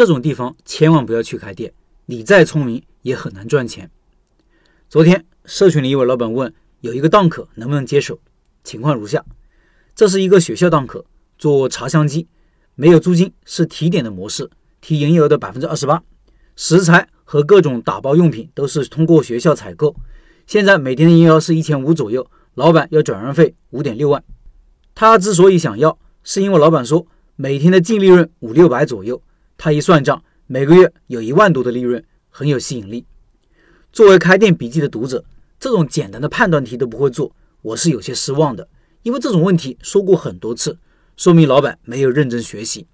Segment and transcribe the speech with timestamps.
[0.00, 1.74] 这种地方千万不要去开店，
[2.06, 3.90] 你再聪明也很难赚钱。
[4.88, 8.18] 昨天社群里一位老板问，有一个档口能不能接手？
[8.64, 9.22] 情况如下：
[9.94, 11.04] 这是一个学校档口，
[11.36, 12.26] 做茶香鸡，
[12.76, 14.48] 没有租金，是提点的模式，
[14.80, 16.02] 提营业额的百分之二十八，
[16.56, 19.94] 食材和各种打包用品都是通过学校采购。
[20.46, 24.24] 现在每天的营业额是一千五左右，老板要转让费五点六万。
[24.94, 27.06] 他之所以想要，是因为老板说
[27.36, 29.22] 每天的净利润五六百左右，
[29.62, 33.04] 他一算账，每个月有一万多的利润，很有吸引力。
[33.92, 35.22] 作为开店笔记的读者，
[35.58, 38.66] 这种简单的判断题都不会做，我是有些失望的。
[39.02, 40.78] 因为这种问题说过很多次，
[41.14, 42.86] 说明老板没有认真学习。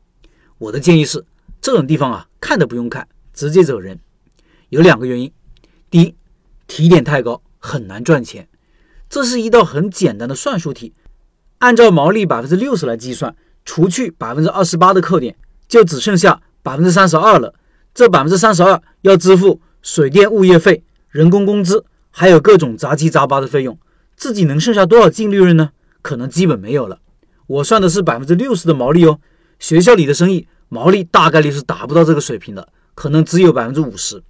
[0.58, 1.24] 我的建议是，
[1.60, 4.00] 这种地方啊，看都不用看，直接走人。
[4.70, 5.32] 有两个原因：
[5.88, 6.16] 第一，
[6.66, 8.48] 提点太高，很难赚钱。
[9.08, 10.94] 这是一道很简单的算术题，
[11.58, 15.36] 按照毛利百分之六十来计算，除去百分之二十八的扣点，
[15.68, 17.54] 就只剩下百分之三十二了。
[17.94, 19.60] 这百分之三十二要支付。
[19.82, 23.78] 水电物业费、人工工资，还有各种杂七杂八的费用，
[24.16, 25.70] 自己能剩下多少净利润呢？
[26.02, 26.98] 可能基本没有了。
[27.46, 29.20] 我算的是百分之六十的毛利哦。
[29.60, 34.20] 学校里的生意毛利大概率是达不到这个水平的，可能只有百分之五十。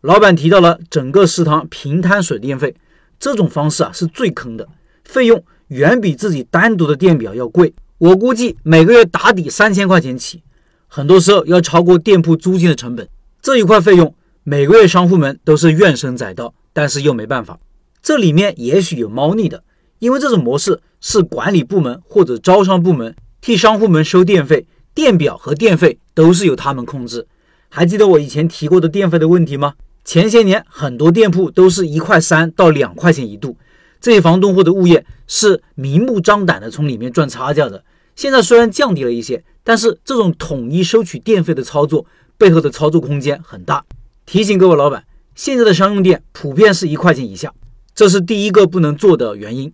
[0.00, 2.74] 老板提到了整个食堂平摊水电费，
[3.20, 4.66] 这种方式啊是最坑的，
[5.04, 7.74] 费用远比自己单独的电表要贵。
[7.98, 10.42] 我估计每个月打底三千块钱起，
[10.88, 13.08] 很多时候要超过店铺租金的成本。
[13.40, 14.12] 这一块费用。
[14.44, 17.58] 每个月商户们都是怨声载道，但是又没办法。
[18.02, 19.62] 这里面也许有猫腻的，
[19.98, 27.26] 因为这种模式是管理部门或者招商部门替商户们收电费，电表和电费都是由他们控制。
[27.68, 29.74] 还记得我以前提过的电费的问题吗？
[30.02, 33.58] 前些年很多店铺都是一块三到两块钱一度，
[34.00, 37.84] 这些房东或者物业是明目张胆的从里面赚差价的。
[38.18, 42.04] 现在虽然降低了一些，但是这种统一收取电费的操作
[42.36, 43.84] 背后的操作空间很大。
[44.26, 45.04] 提醒各位老板，
[45.36, 47.54] 现在的商用电普遍是一块钱以下，
[47.94, 49.72] 这是第一个不能做的原因。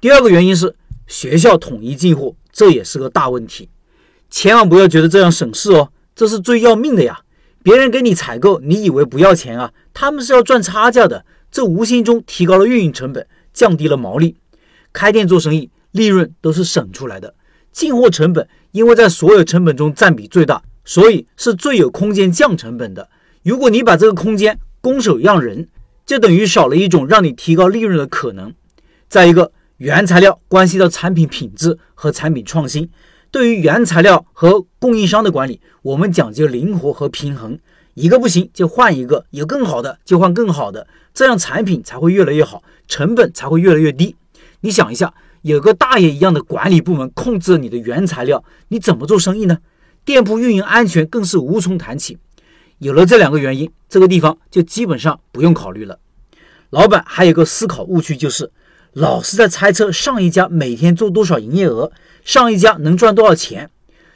[0.00, 0.74] 第二个原因是
[1.06, 3.68] 学校统一进货，这也是个大问题。
[4.30, 7.20] 千万不要觉得这样省事哦，这是最要命的呀！
[7.62, 9.70] 别人给你采购，你以为不要钱啊？
[9.92, 14.36] 他们是要赚差价的，这无形中提高了运营成本，降低了毛利。
[14.94, 17.34] 开店做生意，利润都是省出来的。
[17.72, 23.08] 进货成本因为在所有成本中占比最大，所以是最有空间降成本的。
[23.42, 25.68] 如果你把这个空间拱手让人，
[26.06, 28.54] 就等于少了一种让你提高利润的可能。
[29.08, 32.88] 再一个，原材料关系到产品品质和产品创新。
[33.30, 37.58] 对于原材料和供应商的管理，我们讲究灵活和平衡，
[37.94, 44.16] 一个不行就换一个，有更好的就换更好的，这样产品才会越来越好，成本才会越来越低。
[44.60, 49.58] 你想一下，有个大爷一样的管理部门控制你的原材料，你怎么做生意呢？
[50.04, 52.18] 店铺运营安全更是无从谈起。
[52.78, 55.98] 有了这两个原因，这个地方就基本上不用考虑了。
[56.70, 58.50] 老板还有个思考误区，就是
[58.92, 61.92] 老是在猜测上一家每天做多少营业额，
[62.24, 63.70] 上一家能赚多少钱，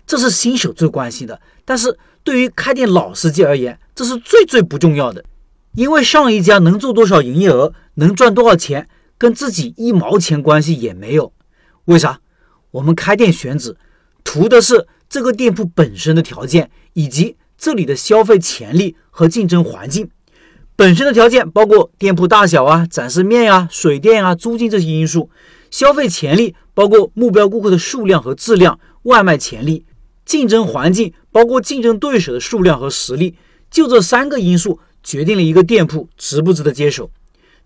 [0.07, 1.41] 这是新手最关心的。
[1.65, 5.25] 但是对于开店老司机而言，这是最最不重要的，
[5.75, 8.89] 因为上一家能做多少营业额，能赚多少钱，
[9.19, 11.33] 跟自己一毛钱关系也没有。
[11.87, 12.21] 为啥？
[12.73, 13.77] 我们开店选址，
[14.25, 17.37] 图的是这个店铺本身的条件以及。
[17.59, 20.11] 这里的消费潜力和竞争环境
[20.77, 25.31] 本身的条件包括店铺大小啊、展示面啊、水电啊、租金这些因素；
[25.71, 29.87] 消费潜力包括目标顾客的数量和质量、外卖潜力；
[30.27, 33.35] 竞争环境包括竞争对手的数量和实力。
[33.71, 37.11] 就这三个因素决定了一个店铺值不值得接手。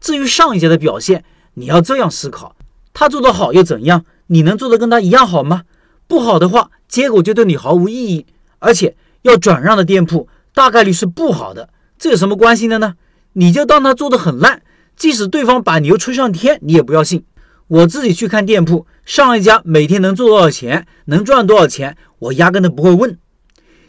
[0.01, 1.25] 至于上一家的表现，
[1.55, 2.57] 你要这样思考：
[2.93, 4.05] 他做得好又怎样？
[4.29, 5.63] 你能做得跟他一样好吗？
[6.07, 8.27] 不好的话，结果就对你毫无意义，
[8.59, 8.97] 而且。
[9.23, 11.69] 要转让的店铺大概率是不好的，
[11.99, 12.95] 这有什么关系的呢？
[13.35, 14.63] 你就当他做的很烂，
[14.97, 17.23] 即使对方把牛吹上天，你也不要信。
[17.69, 23.19] 我自己去看店铺，上一家每天能做多少钱，能赚多少钱，我压根都不会问。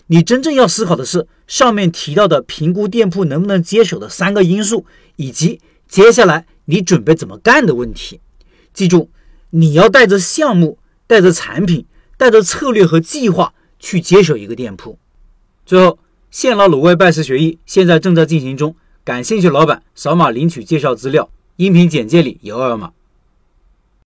[0.08, 4.86] 你真正要思考的是上面提到的评估店铺能不能接手的三个因素，
[5.16, 8.22] 以及接下来你准备怎么干的问题。
[8.74, 9.10] 记住，
[9.50, 11.86] 你要带着项目、带着产品、
[12.16, 14.98] 带着策略和计划去接手一个店铺。
[15.66, 16.00] 最后，
[16.32, 18.74] 现捞卤味拜师学艺现在正在进行中，
[19.04, 22.94] 感兴趣老板扫码领取介绍资料，音频简介里有二维码。